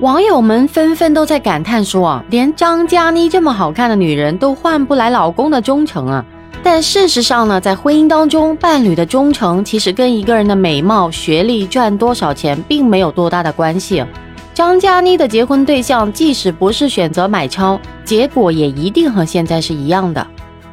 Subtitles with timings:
[0.00, 6.24] 网友们纷纷都在感叹说啊，连张嘉倪这么好看的女人都换不来老公的忠诚啊。
[6.64, 14.04] 但事实上呢，在婚姻当中，伴侣的忠诚其实跟一个人的美貌、学历、赚多少钱并没有多大的关系。
[14.52, 20.26] 张嘉倪的结婚对象，即使不是选择买超，结果也一定和现在是一样的。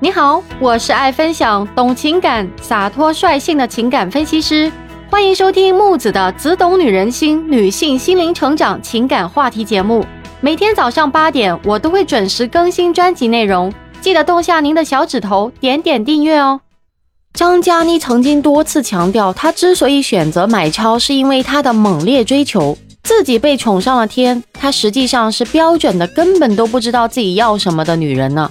[0.00, 4.70] 你好，我是爱分享、懂情感、洒脱率性的情感分析师，
[5.14, 10.04] 欢迎收听木子的《只懂女人心》女性心灵成长情感话题节目。
[10.40, 13.72] 每天早上八点，我都会准时更新专辑内容。
[14.00, 16.60] 记得动下您的小指头，点点订阅哦。
[17.32, 24.42] 张嘉倪曾经多次强调，她之所以选择买超，是因为她的猛烈追求，自己被宠上了天。
[24.52, 28.50] 她实际上是标准的，根本都不知道自己要什么的女人呢。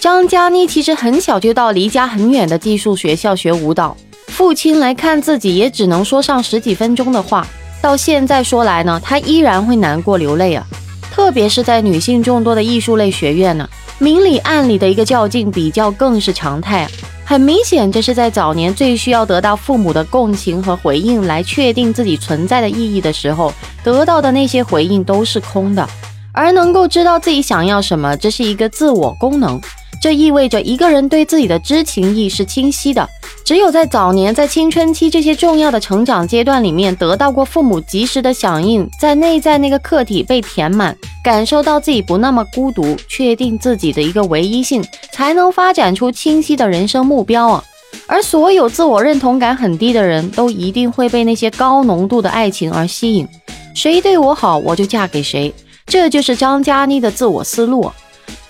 [0.00, 3.96] 张嘉倪其实很小就到离家很远的寄宿学校学舞蹈，
[4.32, 7.46] 父亲来看自己也只能说上十几分钟的话。
[7.82, 10.66] 到现在说来呢，他依然会难过流泪啊，
[11.12, 13.68] 特别是在女性众多的艺术类学院呢。
[13.98, 16.88] 明里暗里的一个较劲比较更是常态，
[17.26, 23.52] 很明显，这是在早年最需要得到父母的共情和回应来确定自己存在的意义的时候，
[23.84, 25.86] 得到的那些回应都是空的。
[26.32, 29.60] 而能够知道自己想要什么，这是一个自我功能，
[30.00, 33.06] 这意味着一个人对自己的知情意是清晰的。
[33.44, 47.64] 只有在早年，在青春期这些重要的成长阶段里面，得到过父母及时的响应，在内在那个客体被填满，感受到自己不那么孤独，确定自己的一个唯一性，才能发展出清晰的人生目标啊！
[48.06, 53.26] 而所有自我认同感很低的人，都一定会被那些高浓度的爱情而吸引，
[53.74, 55.52] 谁对我好，我就嫁给谁，
[55.86, 57.90] 这就是张嘉倪的自我思路。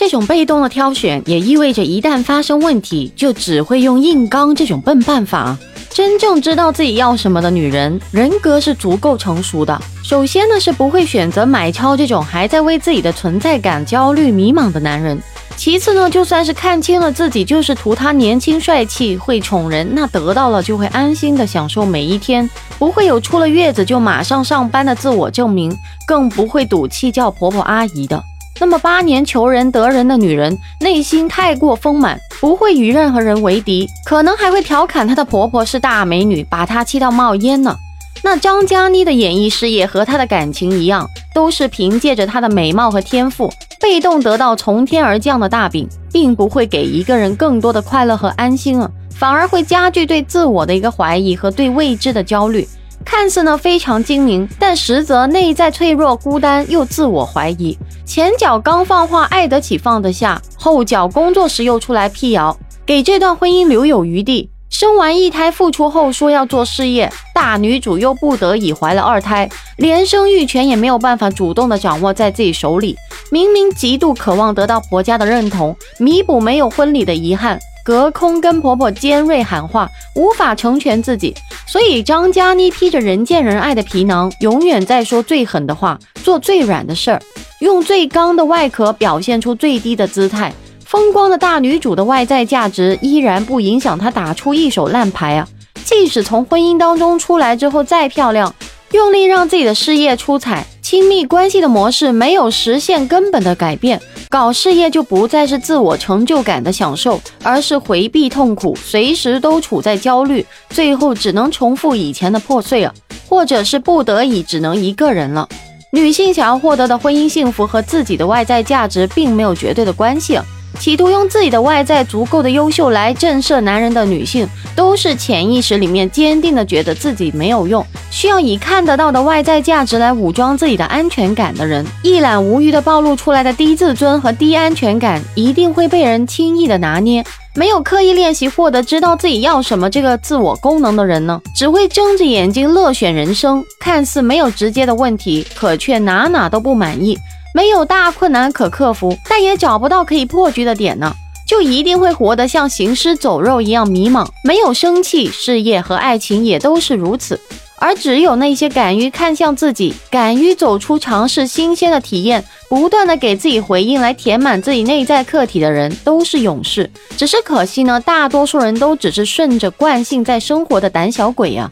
[0.00, 5.54] 这种被动的挑选，也意味着一旦发生问题，就只会用硬刚这种笨办法。
[5.90, 9.78] 真正知道自己要什么的女人，人格是足够成熟的。
[10.02, 15.20] 首先呢，是不会选择买超这种还在为自己的存在感焦虑迷茫的男人。
[15.54, 25.70] 其次呢，就算是看清了自己就是图他年轻帅气、会宠人，那得到了就会安心的享受每一天，不会有出了月子就马上上班的自我证明，
[26.06, 28.24] 更不会赌气叫婆婆阿姨的。
[28.60, 37.74] 那么八年求人得人的女人，内心太过丰满，不会与任何人为敌，可能还会调侃她的婆婆是大美女，把她气到冒烟呢。
[38.22, 43.50] 那张嘉倪的演艺事业和她的感情一样，都是凭借着她的美貌和天赋，
[43.80, 52.68] 被动得到从天而降的大饼，并不会给一个人更多的快乐和安心啊，反而会加剧对自我的一个怀疑和对未知的焦虑。
[53.04, 57.76] 看似呢非常精明，但实则内在脆弱、孤单又自我怀疑。
[58.04, 62.56] 前脚刚放话爱得起放得下，后脚工作时又出来辟谣，
[62.86, 64.50] 给这段婚姻留有余地。
[64.68, 72.96] 生完一胎复出后说要做事业，大女主又不得已怀了二胎，连生育权也没有办法主动的掌握在自己手里。
[73.32, 77.58] 明明极度渴望得到婆家的认同，弥补没有婚礼的遗憾。
[77.84, 81.34] 隔空跟婆婆尖锐喊话，无法成全自己，
[81.66, 87.20] 所以张嘉倪披着人见人爱的皮囊，永远在说最狠的话，做最软的事儿，
[87.60, 90.52] 用最刚的外壳表现出最低的姿态。
[90.84, 95.46] 风光的大女主的外在价值依然不影响她打出一手烂牌啊！
[95.84, 98.52] 即使从婚姻当中出来之后再漂亮，
[98.90, 104.00] 用力让自己的事业出彩，亲密关系的模式没有实现根本的改变。
[104.30, 112.94] 搞事业就不再是自我成就感的享受，而是回避痛苦，随时都处在焦虑，最后只能重复以前的破碎啊，
[113.28, 115.48] 或者是不得已只能一个人了。
[115.92, 120.38] 女性想要获得的婚姻幸福和自己的外在价值并没有绝对的关系。
[120.78, 137.24] 企图用自己的外在足够的优秀来震慑男人的女性，都是潜意识里面坚定的觉得自己没有用，需要以看得到的外在价值来武装自己的安全感的人，一览无余的暴露出来的低自尊和低安全感，一定会被人轻易的拿捏。
[137.56, 147.18] 没有刻意练习获得知道自己要什么这个自我功能的人呢，只会睁着眼睛乐选人生，看似没有直接的问题，可却哪哪都不满意。
[147.52, 151.12] 没有大困难可克服，但也找不到可以破局的点呢，
[151.46, 154.26] 就一定会活得像行尸走肉一样迷茫。
[154.44, 157.40] 没有生气，事业和爱情也都是如此。
[157.82, 166.90] 而只有那些敢于看向自己，敢于走出尝试新鲜的体验，不断的给自己回应来填满自己内在客体的人，都是勇士。
[167.16, 171.70] 只是可惜呢，大多数人都只是顺着惯性在生活的胆小鬼呀。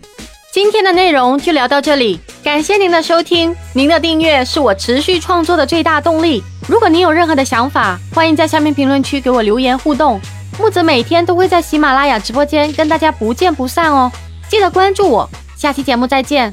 [0.50, 6.42] 今天的内容就聊到这里，感谢您的收听，您的订阅是我持续创作的最大动力。
[6.66, 10.18] 如果您有任何的想法，欢迎在下面评论区给我留言互动。
[10.58, 14.10] 木子每天都会在喜马拉雅直播间跟大家不见不散哦，
[14.48, 16.50] 记得关注我，下期节目再见。